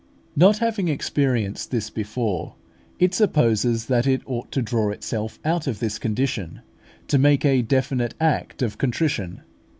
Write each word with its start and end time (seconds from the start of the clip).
Not 0.35 0.57
having 0.57 0.87
experienced 0.87 1.69
this 1.69 1.91
before, 1.91 2.55
it 2.97 3.13
supposes 3.13 3.85
that 3.85 4.07
it 4.07 4.23
ought 4.25 4.51
to 4.53 4.61
draw 4.63 4.89
itself 4.89 5.37
out 5.45 5.67
of 5.67 5.77
this 5.77 5.99
condition 5.99 6.61
to 7.07 7.19
make 7.19 7.45
a 7.45 7.61
definite 7.61 8.15
act 8.19 8.63
of 8.63 8.79
contrition. 8.79 9.41